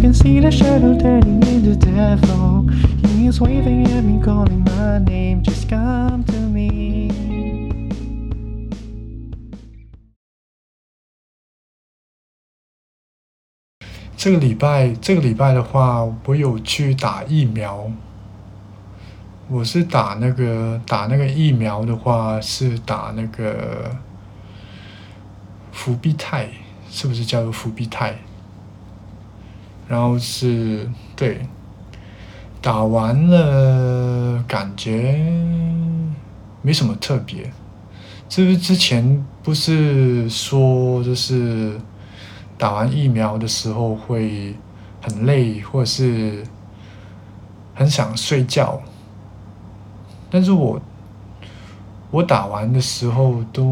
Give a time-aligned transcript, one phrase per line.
[0.00, 2.66] Can see the shadow turning into devil.
[3.06, 5.42] He's waving at me, calling my name.
[5.42, 7.10] Just come to me.
[14.16, 17.92] 这个礼拜，这个礼拜的话，我有去打疫苗。
[19.50, 23.94] 我是打那个打那个疫苗的话，是打那个
[25.72, 26.48] 伏必泰，
[26.88, 28.18] 是不是叫做伏必泰？
[29.90, 31.40] 然后是对，
[32.62, 35.18] 打完了感觉
[36.62, 37.50] 没什么特别。
[38.28, 41.76] 就是之前不是说就是
[42.56, 44.54] 打完疫苗的时候会
[45.02, 46.44] 很累，或者是
[47.74, 48.80] 很想睡觉？
[50.30, 50.80] 但是我
[52.12, 53.64] 我打完的时候都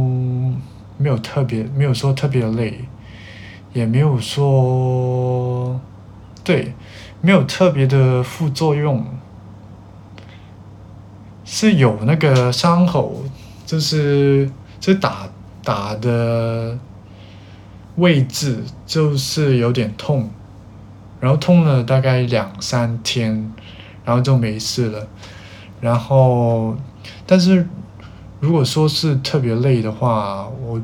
[0.97, 2.81] 没有特别，没有说特别累，
[3.73, 5.81] 也没有说
[6.49, 6.73] 对，
[7.21, 9.05] 没有特别的副作用，
[11.45, 13.23] 是有那个伤口，
[13.67, 15.29] 就是这打
[15.63, 16.79] 打的
[17.97, 20.31] 位置就是有点痛，
[21.21, 23.53] 然后痛了大概两三天，
[24.03, 25.07] 然后就没事了。
[25.83, 26.75] 然后，
[27.27, 27.69] 但是
[28.41, 30.81] 如果说是特别累的话，我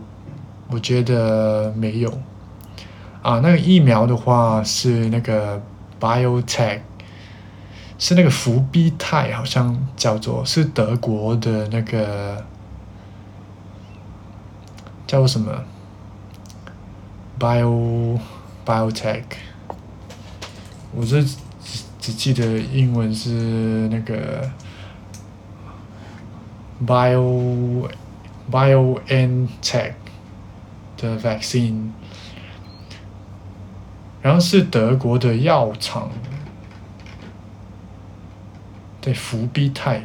[0.68, 2.12] 我觉得没有。
[3.24, 5.60] 啊，那个疫苗的话是那个
[5.98, 6.80] BioTech，
[7.98, 12.44] 是那个伏必泰，好像叫做是德国的那个
[15.06, 15.64] 叫做什么
[17.40, 18.20] Bio
[18.66, 19.22] BioTech，
[20.94, 21.36] 我这只
[21.98, 23.30] 只记得英文是
[23.88, 24.50] 那个。
[26.84, 27.88] Bio
[28.50, 29.92] BioNTech
[30.98, 31.92] 的 vaccine，
[34.24, 36.10] 然后是德国的药厂
[38.98, 40.02] 对伏必泰。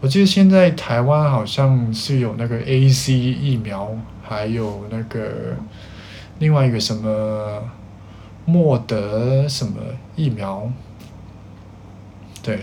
[0.00, 3.90] 我记得现在台湾好像是有那个 A C 疫苗，
[4.22, 5.56] 还有那个
[6.38, 7.60] 另外一个什么
[8.44, 9.80] 莫德什么
[10.14, 10.70] 疫苗，
[12.44, 12.60] 对。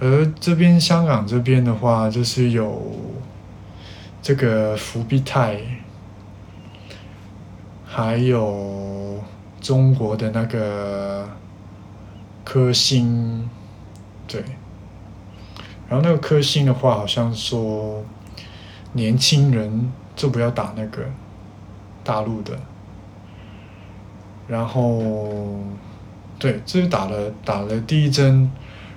[0.00, 2.82] 而这边香港这边的话，就是有
[4.20, 5.58] 这个伏必泰，
[8.02, 9.22] 还有
[9.60, 11.28] 中国的那个
[12.42, 13.48] 科兴，
[14.26, 14.42] 对。
[15.86, 18.02] 然后那个科兴的话，好像说
[18.94, 21.02] 年轻人就不要打那个
[22.02, 22.58] 大陆的。
[24.48, 25.58] 然后，
[26.38, 28.50] 对，这是打了打了第一针。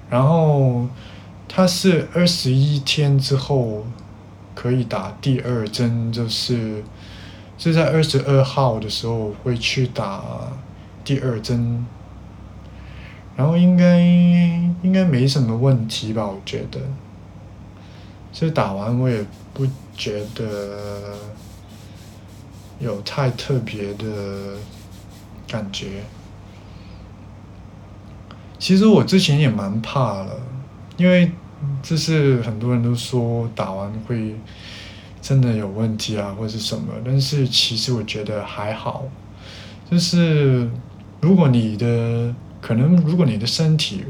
[0.09, 0.87] 然后，
[1.49, 3.85] 他是二十一天之后
[4.55, 6.83] 可以打第二针，就是
[7.71, 10.21] 是在二十二号的时候会去打
[11.03, 11.85] 第二针，
[13.37, 14.01] 然后应该
[14.81, 16.25] 应该没什么问题吧？
[16.27, 16.81] 我觉得，
[18.33, 19.65] 这打完我也不
[19.95, 21.15] 觉得
[22.79, 24.57] 有太特别的
[25.47, 26.03] 感觉。
[28.59, 30.35] 其实我之前也蛮怕了，
[30.97, 31.31] 因为
[31.81, 34.35] 就是很多人都说打完会
[35.23, 36.93] 真的有问题啊，或者是什么。
[37.05, 39.05] 但是其实我觉得还好，
[39.89, 40.69] 就是
[41.21, 44.03] 如果你的可能，如果你的身体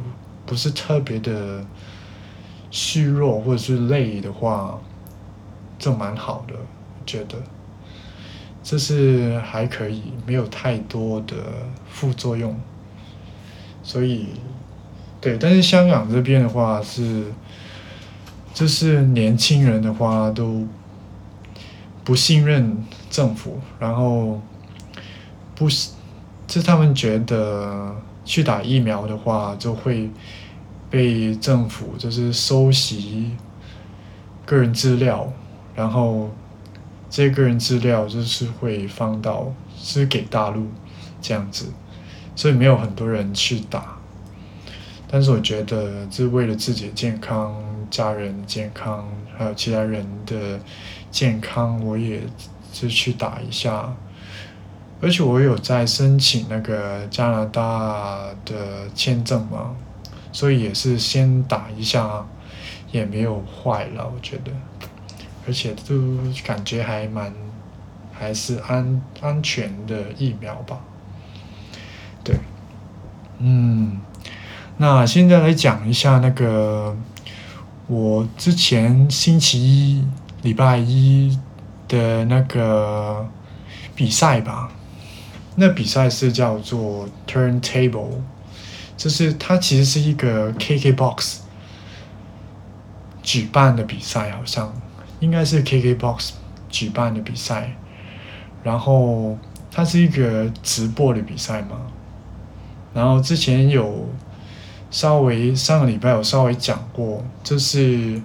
[0.44, 1.64] 不是特别的
[2.72, 4.82] 虚弱或者是累的话，
[5.78, 6.56] 就蛮好的，
[7.06, 7.36] 觉得
[8.64, 11.36] 这是还可以，没有太多的
[11.88, 12.60] 副作用。
[13.84, 14.30] 所以，
[15.22, 17.26] 对，但是香港这边的话是，
[18.52, 20.66] 就是年轻人的话都
[22.04, 24.42] 不信任政府，然后
[25.56, 25.92] 不是，
[26.48, 27.96] 就他们觉得
[28.26, 30.10] 去打疫苗的话就会
[30.90, 33.32] 被政府就是收集
[34.46, 35.32] 个人资料，
[35.76, 36.30] 然后
[37.10, 40.68] 这些个人资料就是会放到是给大陆
[41.22, 41.72] 这样子。
[42.36, 43.96] 所以没有很多人去打，
[45.08, 47.56] 但是我觉得是为了自己的健康、
[47.92, 49.08] 家人健康，
[49.44, 50.60] 还有其他人的
[51.12, 52.22] 健康，我也
[52.72, 53.94] 是去打一下。
[55.02, 59.76] 而且我有在申请那个加拿大的签证嘛，
[60.32, 62.26] 所以也是先打一下，
[62.90, 64.52] 也没有坏了，我觉得，
[65.46, 67.34] 而且都感觉还蛮，
[68.14, 70.80] 还是安安全的疫苗吧。
[72.24, 72.38] 对，
[73.40, 74.00] 嗯，
[74.78, 76.96] 那现在来讲一下那个。
[77.88, 80.08] 我之前星期一
[80.42, 81.38] 礼拜一
[81.88, 83.28] 的那个
[83.94, 84.72] 比赛吧，
[85.56, 88.22] 那比赛是叫做 Turntable，
[88.96, 91.40] 就是它其实是一个 KKBOX
[93.22, 94.74] 举办的比赛，好像
[95.20, 96.32] 应该是 KKBOX
[96.70, 97.76] 举办的比赛，
[98.64, 99.38] 然后
[99.70, 101.82] 它是一个直播的比赛嘛，
[102.94, 104.08] 然后之前有。
[104.94, 108.22] 稍微上个礼拜有稍微讲过，就是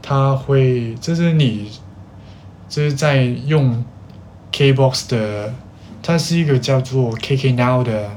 [0.00, 1.70] 他会，就是你
[2.70, 3.84] 就是在用
[4.50, 5.54] KBox 的，
[6.02, 8.10] 它是一个叫做 KK Now 的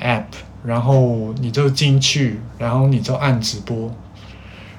[0.00, 0.26] App，
[0.62, 3.92] 然后你就进去，然后你就按直播，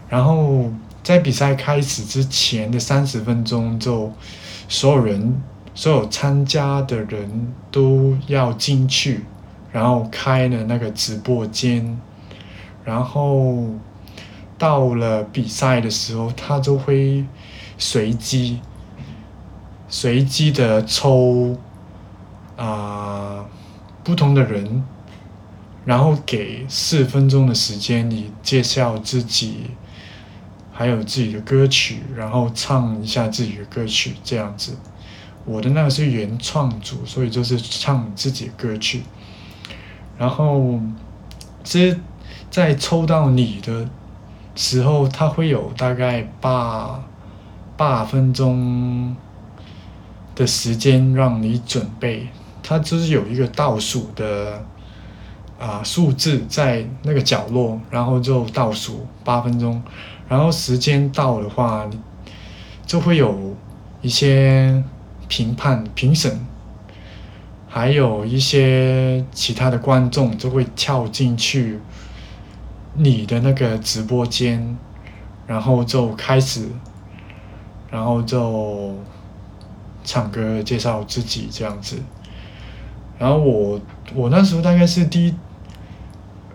[0.07, 0.72] 然后
[1.04, 4.13] 在比赛开始之前的三十分钟，就
[4.69, 5.44] 所有人，
[5.75, 9.25] 所有参加的人都要进去。
[9.71, 12.00] 然后开了那个直播间，
[12.83, 13.66] 然后
[14.57, 17.25] 到了比赛的时候，他就会
[17.77, 18.60] 随机
[19.88, 21.57] 随机的抽
[22.57, 23.45] 啊
[24.04, 24.83] 不同的人，
[25.86, 29.72] 然后给四分钟的时间，你介绍自己，
[30.72, 34.75] 还有自己的歌曲，然后唱一下自己的歌曲，这样子。
[35.45, 39.04] 我的那个是原创组，所以就是唱自己的歌曲。
[40.19, 40.77] 然后，
[41.63, 41.98] 这
[42.51, 43.88] 在抽到你的
[44.54, 47.01] 时候，它会有大概八
[47.77, 49.16] 八分钟
[50.36, 52.27] 的时间让你准备。
[52.62, 54.62] 它就是有一个倒数的
[55.57, 59.81] 啊数字在那个角落，然后就倒数八分钟。
[60.27, 61.89] 然后时间到的话，
[62.86, 63.56] 就会有
[64.01, 64.83] 一些
[65.30, 66.49] 评判评审。
[67.71, 71.80] 还有一些其他的观众就会跳进去
[72.95, 74.75] 你的那个直播间，
[75.45, 76.68] 然后就开始，
[77.92, 78.95] 然后就
[80.04, 81.98] 唱歌介绍自己这样子。
[83.19, 83.80] 然后我
[84.15, 85.36] 我那时候大概是第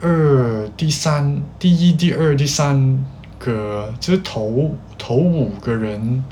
[0.00, 3.06] 二、第三、第一、第二、第三
[3.38, 6.24] 个，就是头头五个人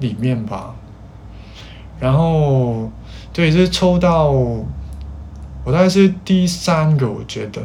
[0.00, 0.74] 里面吧。
[2.00, 2.90] 然后。
[3.34, 4.64] 对，就是抽到我
[5.66, 7.60] 大概是第三个，我觉得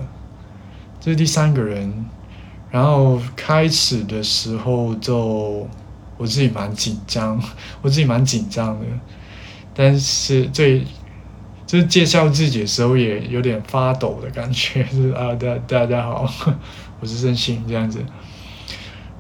[1.00, 2.06] 这是第三个人。
[2.72, 5.68] 然后开始的时候就
[6.18, 7.40] 我自己蛮紧张，
[7.82, 8.86] 我自己蛮紧张的。
[9.76, 10.82] 但是最
[11.66, 16.28] 就是介绍自己的时候也有点发抖的感觉，就是啊，大大家好，
[17.00, 18.04] 我是郑信这样子。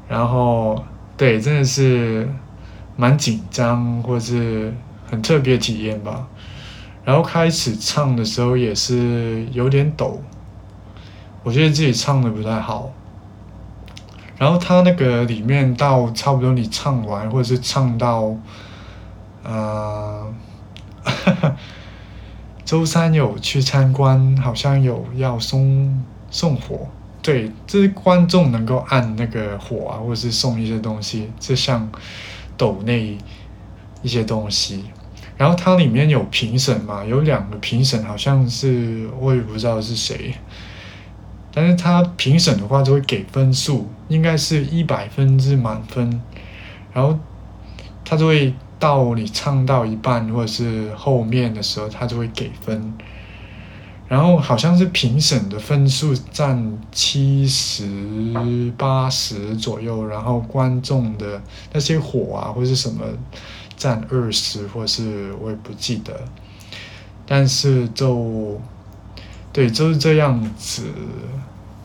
[0.08, 0.84] 然后
[1.16, 2.28] 对，真的是
[2.96, 4.74] 蛮紧张，或是
[5.10, 6.28] 很特别体验吧。
[7.04, 10.22] 然后开始唱的时候也是有点抖，
[11.44, 12.92] 我觉得自己唱的不太好。
[14.38, 18.36] 然后他那个里面到差不多你唱完或者是唱到，
[19.44, 20.34] 呃，
[22.64, 26.88] 周三有去参观，好像有要送送火，
[27.22, 31.90] 对，这是观众能够按那个火啊，或者是送一些东西，就像
[32.56, 33.18] 抖那
[34.04, 34.86] 一些东西。
[35.40, 40.36] 然后它里面有评审嘛，有两个评审，好像是我也不知道是谁，
[41.54, 46.22] 但是他评审的话就会给分数，应该是一百分是满分，
[46.92, 47.18] 然后
[48.04, 52.94] 他就会到你唱到一半或者是后面的时候，他就会给分，
[54.10, 61.42] 然后好像是评审的分数占七十八十左右，然后观众的
[61.72, 63.06] 那些火啊或是什么。
[63.80, 66.26] 占二十，或是我也不记得，
[67.26, 68.60] 但是就
[69.54, 70.84] 对，就是这样子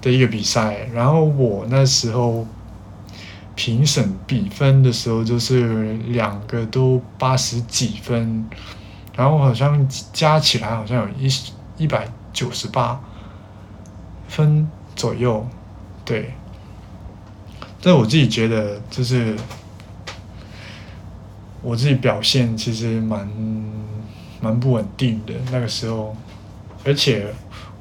[0.02, 0.88] 的一个比赛。
[0.92, 2.44] 然后我那时候
[3.54, 8.44] 评审比分的时候，就是两个都八十几分，
[9.16, 11.28] 然后好像加起来好像有一
[11.76, 13.00] 一百九十八
[14.26, 15.46] 分左右，
[16.04, 16.34] 对。
[17.80, 19.36] 但我自己觉得就是。
[21.64, 23.26] 我自己表现其实蛮
[24.40, 26.14] 蛮不稳定的那个时候，
[26.84, 27.26] 而且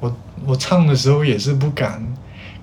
[0.00, 2.02] 我我唱的时候也是不敢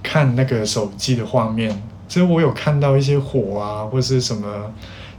[0.02, 1.70] 看那个手机的画面，
[2.08, 4.74] 其实我有看到一些火啊或是什么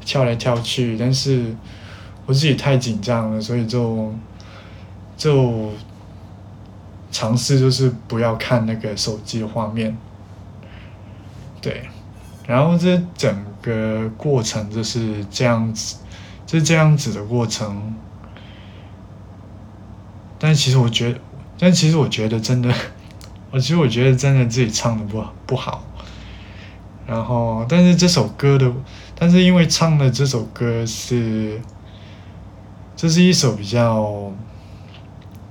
[0.04, 1.54] 跳来跳去，但是
[2.26, 4.12] 我自己太紧张了，所以就
[5.16, 5.70] 就
[7.12, 9.96] 尝试就是不要看那个手机的画面，
[11.60, 11.82] 对，
[12.46, 15.96] 然后这整个过程就是这样子，
[16.46, 17.94] 是这样子的过程。
[20.38, 21.20] 但其实我觉得，
[21.58, 22.74] 但其实我觉得真的，
[23.50, 25.84] 我其实我觉得真的自己唱的不不好。
[27.06, 28.72] 然后，但是这首歌的，
[29.18, 31.60] 但是因为唱的这首歌是，
[32.96, 34.32] 这是一首比较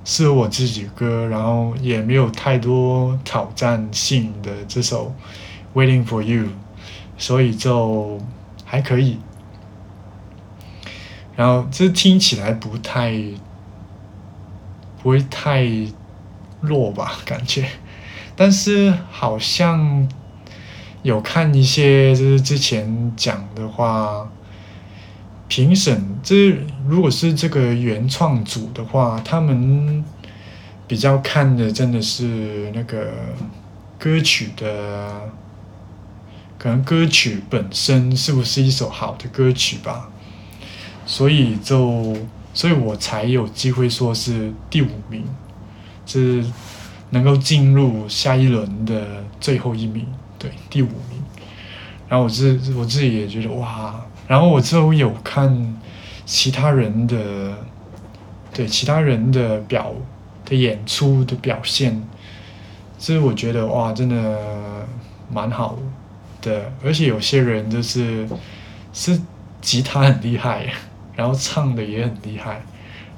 [0.04, 5.14] 适合我自己歌，然后也没有太多挑战性的这首
[5.78, 6.44] 《Waiting for You》，
[7.22, 8.20] 所以就
[8.64, 9.18] 还可以。
[11.36, 13.12] 然后这听起来不太。
[15.02, 15.66] 不会太
[16.60, 17.14] 弱吧？
[17.26, 17.66] 感觉，
[18.36, 20.08] 但是好像
[21.02, 24.30] 有看一些，就是之前讲的话，
[25.48, 30.04] 评审这如果是这个原创组的话，他们
[30.86, 33.10] 比较看的真的是那个
[33.98, 35.28] 歌曲的，
[36.62, 40.08] 可能歌曲本身是不是一首好的歌曲吧，
[41.04, 42.16] 所以就。
[42.54, 45.24] 所以我才有机会说是第五名，
[46.04, 46.44] 是
[47.08, 50.06] 能够进入下一轮的最后一名，
[50.38, 51.22] 对，第五名。
[52.10, 55.80] 然后我自我自己也觉得哇，然后我之后有看
[56.26, 57.54] 其他人的，
[58.52, 59.90] 对其他人的表
[60.44, 62.06] 的演出的表现，
[62.98, 64.86] 所以我觉得哇，真的
[65.32, 65.82] 蛮好的，
[66.42, 68.28] 对而且有些人就是
[68.92, 69.18] 是
[69.62, 70.66] 吉他很厉害。
[71.14, 72.62] 然后唱的也很厉害，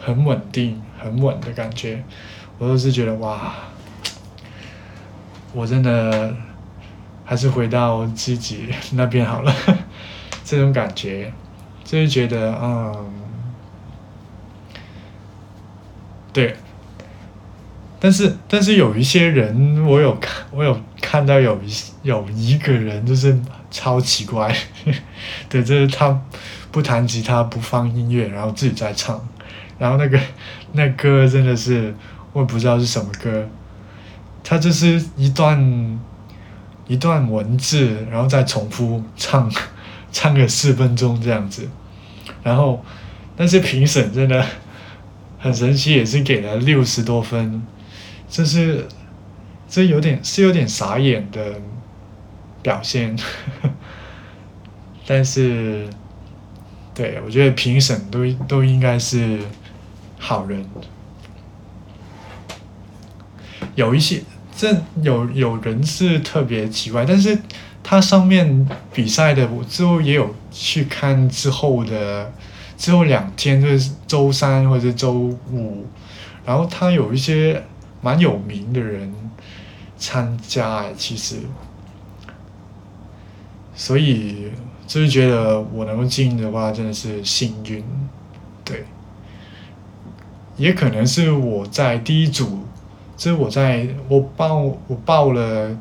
[0.00, 2.02] 很稳定，很稳的感觉，
[2.58, 3.54] 我都是觉得哇，
[5.52, 6.34] 我真的
[7.24, 9.54] 还是回到自己 那边好了，
[10.44, 11.32] 这种感觉，
[11.84, 13.12] 就是觉得嗯，
[16.32, 16.56] 对，
[18.04, 23.34] 但是但是有一些人，我有看，我有看到有一有一个人就是
[23.70, 24.54] 超奇怪，
[25.48, 26.20] 对，就是他。
[26.70, 29.24] 不弹吉他，不放音乐，然后自己在唱，
[29.78, 30.18] 然后那个
[30.72, 31.94] 那歌真的是
[32.32, 33.48] 我也不知道是什么歌，
[34.42, 36.00] 他就是一段
[36.88, 39.48] 一段文字，然后再重复唱
[40.10, 41.68] 唱个四分钟这样子，
[42.42, 42.84] 然后
[43.36, 44.44] 那些评审真的
[45.38, 47.62] 很神奇，也是给了六十多分，
[48.34, 48.84] 这是
[49.68, 51.60] 这有点是有点傻眼的
[52.62, 53.16] 表现，
[55.06, 55.88] 但是。
[56.96, 59.40] 对，我觉得评审都都应该是
[60.16, 60.64] 好人。
[63.74, 64.22] 有一些
[64.56, 64.72] 这
[65.02, 67.36] 有有人是特别奇怪，但是
[67.82, 72.32] 他上面比赛的我之后也有去看之后的
[72.78, 75.14] 之后两天，就是周三或者周
[75.50, 75.84] 五，
[76.46, 77.60] 然后他有一些
[78.04, 79.12] 蛮有名的人
[79.96, 81.38] 参加，其实，
[83.74, 84.52] 所以。
[84.86, 87.82] 就是觉得我能够进的话，真的是幸运，
[88.62, 88.84] 对。
[90.58, 92.64] 也可能是我在第一组，
[93.16, 95.74] 就是我在我报我报了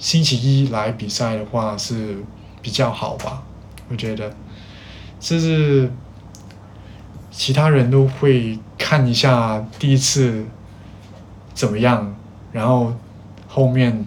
[0.00, 2.18] 星期一来比赛的话是
[2.60, 3.44] 比较好吧，
[3.88, 4.34] 我觉得，
[5.20, 5.88] 就是
[7.30, 10.44] 其他人都会看一下第一次
[11.58, 12.14] 怎么样，
[12.52, 12.94] 然后
[13.48, 14.06] 后面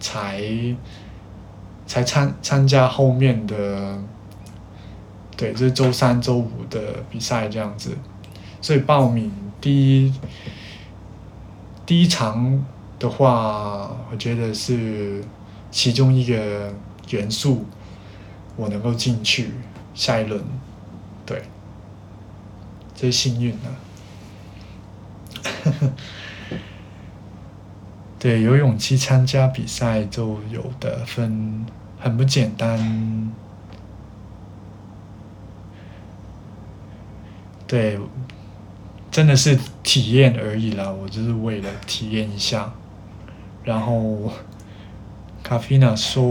[0.00, 0.42] 才。
[1.88, 3.98] 才参参加后面的，
[5.34, 7.96] 对，就是周三、周五的比赛这样子，
[8.60, 10.12] 所以报名第一
[11.86, 12.62] 第一场
[12.98, 15.24] 的话，我觉得是
[15.70, 16.74] 其中一个
[17.08, 17.64] 元素，
[18.54, 19.52] 我能够进去
[19.94, 20.44] 下一轮，
[21.24, 21.42] 对，
[22.94, 23.70] 这是幸运的。
[28.18, 31.64] 对，有勇气参加比赛就有的分，
[32.00, 33.32] 很不简单。
[37.66, 37.98] 对，
[39.10, 42.72] 真的是体验而已啦，我就是为了体验一下。
[43.62, 44.32] 然后，
[45.44, 46.24] 卡菲娜说，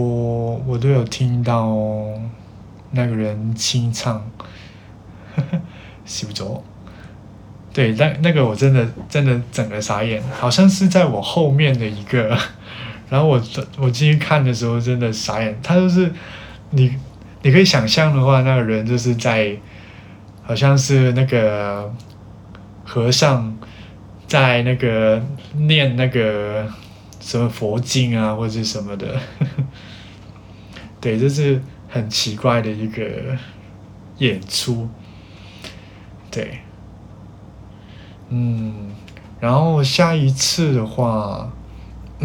[0.66, 1.72] 我都有听到
[2.90, 4.28] 那个人清唱，
[6.04, 6.62] 洗不着。
[7.72, 12.36] 对，那那个我真的真的整个傻眼，好像是在我后面的一个，
[13.08, 13.40] 然后我
[13.76, 16.10] 我进去看的时候真的傻眼，他就是
[16.70, 16.92] 你
[17.42, 19.56] 你可以想象的话，那个人就是在
[20.42, 21.92] 好像是那个
[22.84, 23.56] 和尚
[24.26, 25.22] 在那个
[25.54, 26.66] 念那个
[27.20, 29.20] 什么佛经啊，或者什么的，
[31.00, 33.04] 对，就是很奇怪的一个
[34.16, 34.88] 演出，
[36.30, 36.58] 对。
[38.30, 38.90] 嗯，
[39.40, 41.50] 然后下一次的话，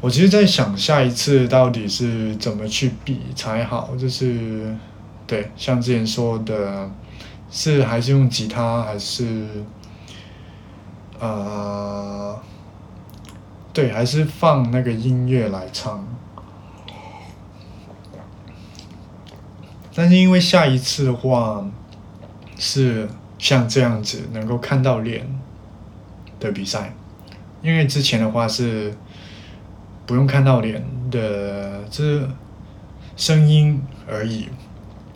[0.00, 4.74] 我其实在想下一次到底是怎么去比才好，就是
[5.26, 6.90] 对，像之前说的，
[7.50, 9.46] 是还是用吉他，还是
[11.18, 12.38] 呃，
[13.72, 16.06] 对，还是放那个音乐来唱。
[19.94, 21.64] 但是因为下一次的话，
[22.58, 25.26] 是像这样子能够看到脸
[26.40, 26.94] 的比赛，
[27.62, 28.94] 因为之前的话是
[30.06, 32.28] 不用看到脸的，这
[33.16, 34.48] 声音而已，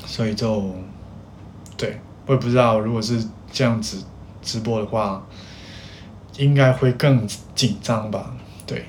[0.05, 0.75] 所以就
[1.77, 4.05] 对我也不知道，如果是这样子
[4.43, 5.27] 直播的话，
[6.37, 8.35] 应该会更紧张吧？
[8.67, 8.85] 对。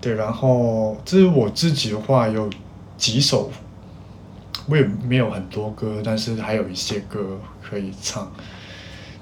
[0.00, 2.50] 对，然后这是我自己的话，有
[2.98, 3.50] 几首，
[4.68, 8.32] 我也没有很多歌，但是还有一些歌可以唱。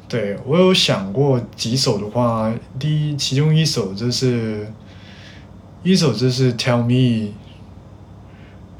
[0.09, 4.67] 对我有想过几首的话，第一，其中一首就是
[5.83, 7.33] 一首就是 Tell Me，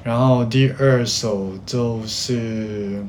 [0.05, 3.05] 然后第二首就是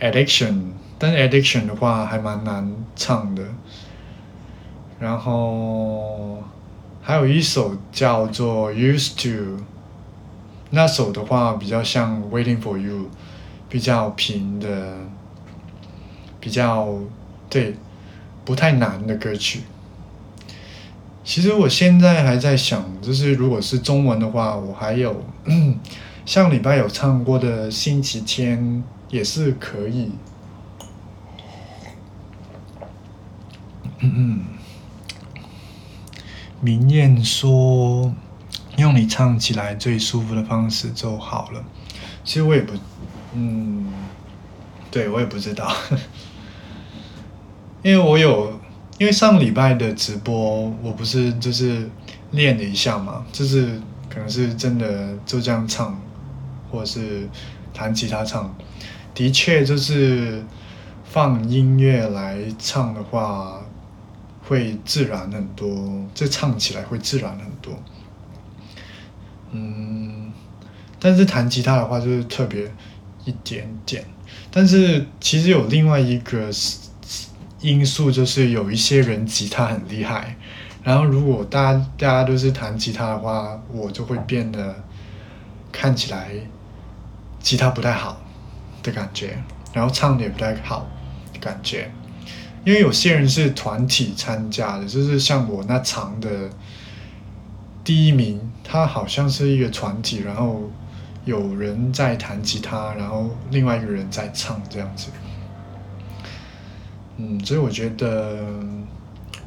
[0.00, 3.42] Addiction，但是 Addiction 的话还蛮难唱的，
[4.98, 6.42] 然后。
[7.00, 9.56] 还有一首叫做《Used to》，
[10.70, 12.96] 那首的话比较像《Waiting for You》，
[13.68, 14.96] 比较平的，
[16.40, 16.98] 比较
[17.48, 17.74] 对，
[18.44, 19.60] 不太难的歌曲。
[21.24, 25.24] 其实我现在还在想，就是如果是中文的话，我还有
[26.26, 28.58] 上礼拜有唱过的《星期天》
[29.10, 30.12] 也是可以。
[34.00, 34.40] 嗯嗯。
[36.60, 38.12] 明艳说
[38.78, 41.62] ：“用你唱起来最舒服的方式就好了。”
[42.24, 42.72] 其实我也不，
[43.34, 43.92] 嗯，
[44.90, 45.70] 对我也不知道，
[47.82, 48.58] 因为我有，
[48.98, 51.88] 因为上礼拜的直播，我不是就是
[52.30, 56.00] 练了一下嘛，就是可能是真的就这样唱，
[56.70, 57.28] 或者是
[57.72, 58.54] 弹吉他唱，
[59.14, 60.44] 的确就是
[61.04, 63.60] 放音乐来唱的话。
[64.48, 65.68] 会自然很多，
[66.14, 67.74] 这唱起来会自然很多。
[69.52, 70.32] 嗯，
[70.98, 72.70] 但是弹吉他的话就是特别
[73.24, 74.04] 一点点。
[74.50, 76.50] 但是其实有另外一个
[77.60, 80.36] 因素，就是有一些人吉他很厉害，
[80.82, 84.74] 然后如果大家大家都是弹吉他的话，我就会变得
[85.70, 86.30] 看起来
[87.40, 88.20] 吉他不太好
[88.82, 90.88] 的感觉，然后唱的也不太好
[91.40, 91.90] 感觉。
[92.64, 96.50] 因为有些人是团体参加的，就是像我那场的
[97.88, 100.70] 第一名，他好像是一个团体，然后
[101.24, 105.08] 有人在弹吉他，然后另外一个人在唱这样子。
[107.16, 108.44] 嗯，所以我觉得，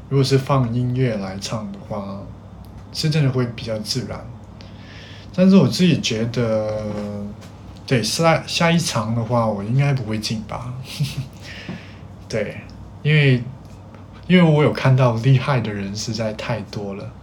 [0.10, 2.20] 如果是放音乐来唱的话，
[2.92, 4.20] 是真的会比较自然。
[5.36, 6.84] 但是我自己觉得，
[7.86, 10.74] 对下下一场的话，我应该不会进吧？
[12.28, 12.58] 对。
[13.04, 13.44] 因为，
[14.26, 17.14] 因为我有看到厉害的人实在太多了，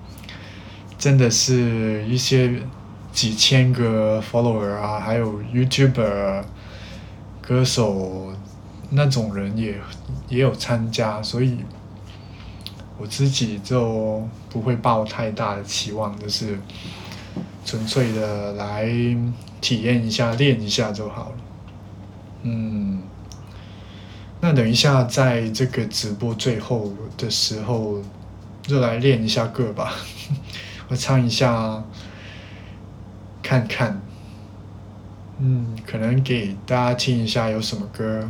[0.98, 2.60] 真的是一些
[3.12, 6.42] 几千个 follower 啊，还有 YouTuber、
[7.40, 8.32] 歌手
[8.90, 9.76] 那种人也
[10.28, 11.58] 也有参加，所以
[12.98, 16.58] 我自己就不会抱太大的期望，就是
[17.64, 18.86] 纯粹的来
[19.60, 21.36] 体验一下、练一下就好了，
[22.42, 23.02] 嗯。
[24.40, 28.00] 那等一下，在这个直播最后的时候，
[28.62, 29.92] 就来练一下歌吧。
[30.88, 31.84] 我唱一下，
[33.42, 34.00] 看看，
[35.38, 38.28] 嗯，可能给大家听一下有什么歌，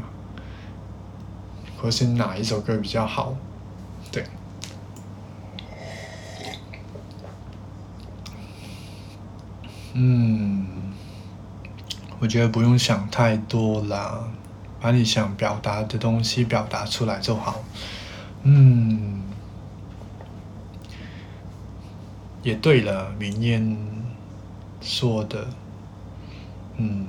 [1.80, 3.34] 或是哪一首歌比较好，
[4.10, 4.24] 对。
[9.94, 10.66] 嗯，
[12.18, 14.28] 我觉得不用想太多啦。
[14.80, 17.56] 把你想表达的东西表达出来就好，
[18.44, 19.17] 嗯，
[22.42, 23.76] 也对了，明艳
[24.80, 25.48] 说的，
[26.76, 27.06] 嗯，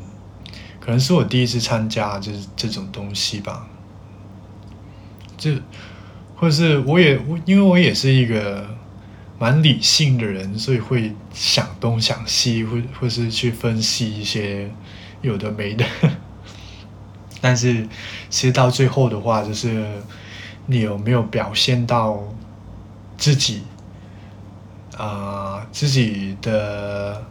[0.80, 3.68] 可能是我第一次参加就是这种东西吧，
[5.38, 5.52] 就
[6.36, 8.68] 或者是我也我因为我也是一个
[9.38, 14.70] 蛮理性的人，所以会想东想西，或或是去分析一些
[15.22, 15.86] 有的没的。
[17.42, 17.88] 但是，
[18.30, 19.86] 其实到最后的话，就是
[20.66, 22.22] 你有没有表现到
[23.18, 23.64] 自己
[25.00, 27.24] 啊自己的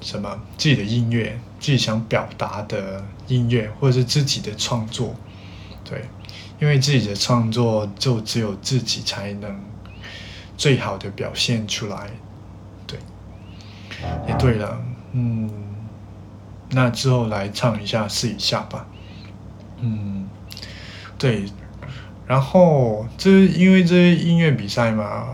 [0.00, 5.14] 什么自己的音乐，自己想表达的音乐，或者是自己的创作，
[5.84, 6.06] 对，
[6.58, 9.60] 因为自己的创作就只有自己才能
[10.56, 12.10] 最好的表现出来，
[12.86, 12.98] 对。
[14.26, 14.82] 也对了，
[15.12, 15.48] 嗯，
[16.70, 18.84] 那之后来唱一下试一下吧，
[19.80, 20.28] 嗯，
[21.16, 21.44] 对，
[22.26, 25.28] 然后这因为这音乐比赛嘛，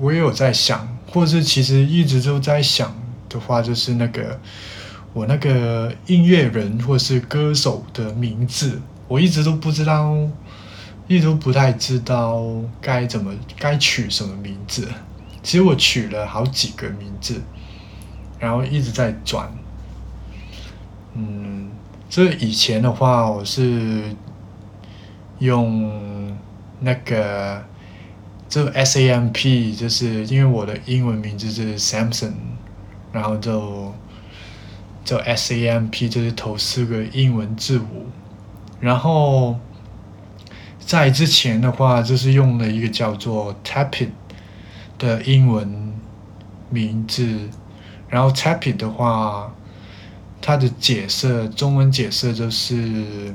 [0.00, 2.92] 我也有在想，或是其实一直都在想
[3.28, 4.40] 的话，就是那个。
[5.12, 10.16] 我那个音乐人或是歌手的名字，我一直都不知道，
[11.08, 12.40] 一直都不太知道
[12.80, 14.86] 该怎么该取什么名字。
[15.42, 17.42] 其实我取了好几个名字，
[18.38, 19.52] 然后一直在转。
[21.14, 21.68] 嗯，
[22.08, 24.04] 这以前的话，我是
[25.40, 26.32] 用
[26.78, 27.60] 那个
[28.50, 32.34] 这 S A M P，就是因为我的英文名字是 Samson，
[33.12, 33.94] 然后就。
[35.02, 38.06] 就 S A M P，就是头四个英文字母。
[38.78, 39.58] 然后
[40.78, 44.10] 在之前的话，就是用了一个叫做 Tapit
[44.98, 45.94] 的英文
[46.68, 47.48] 名字。
[48.08, 49.52] 然后 Tapit 的话，
[50.40, 53.34] 它的解释中文解释就是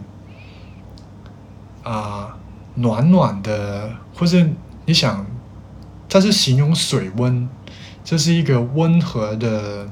[1.84, 2.38] 啊，
[2.76, 4.48] 暖暖的，或者
[4.86, 5.26] 你想，
[6.08, 7.50] 它是形容水温，
[8.04, 9.90] 这是一个温和的。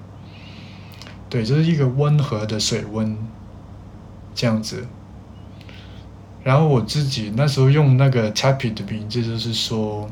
[1.30, 3.18] 对，这是一个温和的水温，
[4.36, 4.86] 这样子。
[6.44, 10.08] 然后我自己那时候用那个 Tappy 的名字，就是说，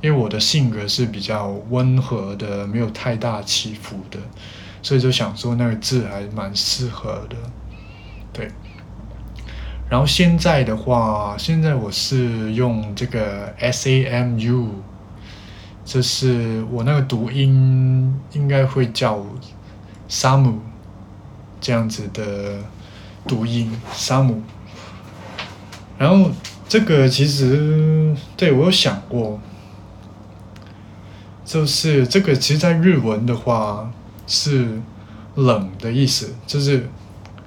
[0.00, 4.20] 因为我的性格是比较温和的，没有太大起伏的，
[4.82, 7.36] 所以就想说那个字还蛮适合的。
[8.32, 8.48] 对。
[9.92, 14.68] 然后现在的话，现在我是用这个 S A M U，
[15.84, 19.22] 就是我那个读音应该会叫。
[20.08, 20.60] 沙姆
[21.58, 22.58] 这样子的
[23.26, 24.42] 读音，沙姆。
[25.98, 26.30] 然后
[26.68, 29.40] 这个其实对我有想过，
[31.46, 33.90] 就是这个其实，在日文的话
[34.26, 34.80] 是
[35.34, 36.88] 冷的意思，就是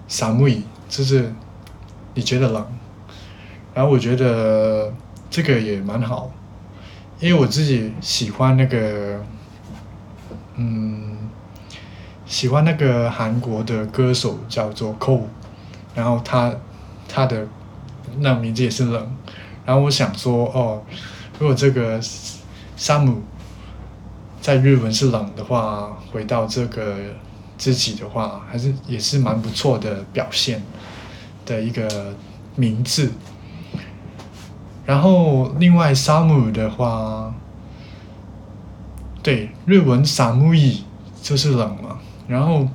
[0.08, 1.32] 沙姆伊，就是
[2.16, 2.66] 你觉得冷。
[3.76, 4.92] 然后我觉得
[5.30, 6.32] 这个也蛮好，
[7.20, 9.24] 因为我自己喜欢那个，
[10.56, 11.04] 嗯。
[12.28, 15.26] 喜欢那个韩国的歌手叫做 Cole，
[15.94, 16.52] 然后他
[17.08, 17.48] 他的
[18.18, 19.16] 那名字也是冷，
[19.64, 20.82] 然后我想说哦，
[21.38, 22.02] 如果这个
[22.76, 23.22] 山姆
[24.42, 26.96] 在日文是冷的话，回到这个
[27.60, 30.64] 自己的话，还是也是蛮不错的表现
[31.46, 32.16] 的一个
[32.56, 33.12] 名字。
[34.86, 37.34] 然后另外山姆的话，
[39.24, 40.84] 对日文山姆伊
[41.22, 42.00] 就是冷嘛。
[42.28, 42.68] 然后，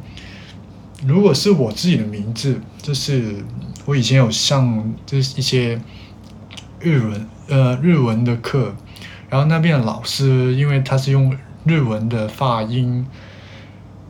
[1.07, 3.45] 如果是我自己的名字，就是
[3.85, 5.81] 我以前有上就是一些
[6.81, 8.75] 日文呃日文的课，
[9.29, 13.07] 然后那边的老师因为他是用日文的发音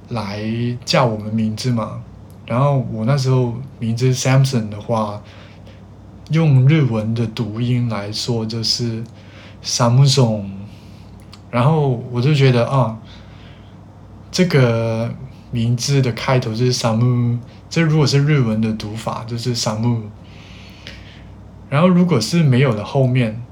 [0.08, 0.42] 来
[0.84, 2.02] 叫我们名字嘛，
[2.50, 5.22] 然后我那时候名字 Samson 的话，
[6.30, 9.04] 用日文的读音来说就是
[9.62, 10.46] Samson，
[11.48, 12.98] 然后我就觉得啊，
[14.32, 15.14] 这个。
[15.52, 17.36] 名字的开头就是 “samu”，
[17.68, 20.02] 这如果是日文的读法就是 “samu”。
[21.68, 23.42] 然后如果是没有的后面，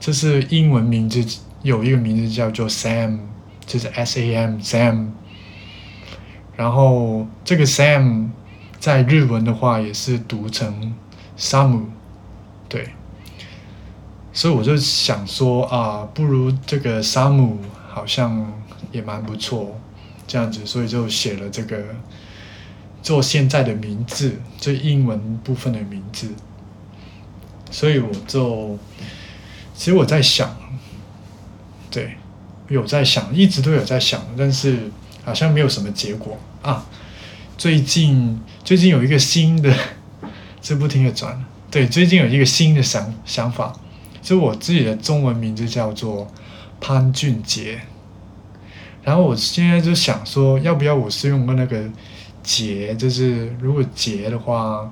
[0.00, 1.24] 这是英文名字
[1.62, 3.20] 有一个名字叫做 “Sam”，
[3.64, 5.10] 就是 “S-A-M”，Sam。
[6.56, 8.30] 然后这个 “Sam”
[8.84, 10.94] 在日文的话也是读成
[11.38, 11.84] “samu”，
[12.68, 12.90] 对。
[14.30, 17.56] 所以我就想说啊，不如这个 “samu”
[17.88, 18.52] 好像
[18.92, 19.80] 也蛮不错。
[20.26, 21.82] 这样子，所以就写了这个
[23.02, 26.28] 做现在的名字，这英文部分的名字。
[27.70, 28.78] 所以我就，
[29.74, 30.54] 其实我在想，
[31.90, 32.18] 对，
[32.68, 34.90] 有在想，一直都有在想，但是
[35.24, 36.84] 好像没有什么结果啊。
[37.56, 39.76] 最近最近有一个新的，
[40.62, 43.78] 是不停的转，对，最近有一个新的想想法，
[44.22, 46.26] 就我自己的中文名字叫做
[46.80, 47.82] 潘俊杰。
[49.02, 51.84] 然后我现在就想说，要不要我是用个那个
[52.42, 54.90] “杰”，就是如果“杰”的话，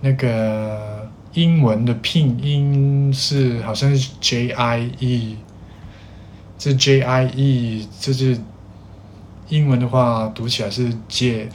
[0.00, 5.36] 那个英文的拼音是好像是 J I E，
[6.56, 8.38] 这 J I E 就是
[9.48, 11.48] 英文的话读起来是“杰”，“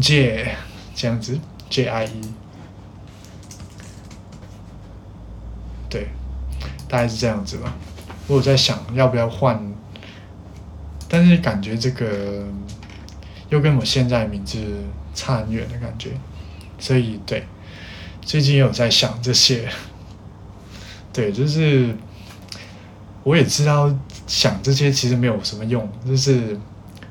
[0.00, 0.56] J
[0.94, 1.38] ”这样子
[1.70, 2.34] ，J I E，
[5.88, 6.08] 对，
[6.88, 7.74] 大概是这样子吧。
[8.26, 9.72] 我有在想要不要换。
[11.06, 12.44] 但是感觉这个
[13.48, 14.58] 又跟我现在名字
[15.14, 16.10] 差很远的感觉，
[16.76, 17.46] 所以对，
[18.20, 19.68] 最近有在想这些，
[21.12, 21.94] 对，就是
[23.22, 23.94] 我也知道
[24.26, 26.58] 想这些其实没有什么用，就是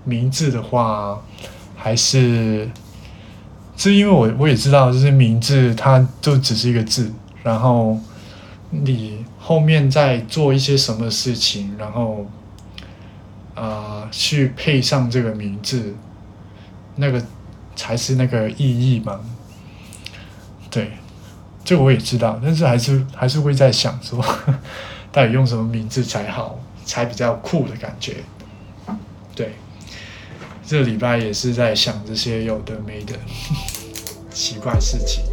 [0.04, 1.24] 名字的话
[1.84, 2.70] 还是，
[3.76, 7.12] 是因为我我也知道，就是名字它就只是一个字，
[7.44, 8.00] 然后
[8.70, 12.26] 你后面再做一些什么事情，然后
[13.54, 15.94] 啊去配上这个名字。
[16.96, 17.20] 那个
[17.76, 19.20] 才是那个意义嘛？
[20.70, 20.92] 对，
[21.66, 24.24] 这个我也知道，但是还是还是会在想说，
[25.12, 28.18] 到底用什么名字才好，才比较酷的感觉。
[29.34, 29.54] 对，
[30.66, 33.14] 这礼拜也是在想这些有的没的
[34.34, 35.24] 奇怪事情。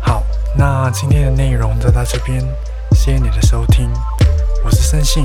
[0.00, 0.22] 好，
[0.56, 2.40] 那今天的内容就到这边，
[2.92, 3.90] 谢谢你的收听，
[4.64, 5.24] 我是森信，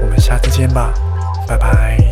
[0.00, 0.94] 我们下次见吧，
[1.46, 2.11] 拜拜。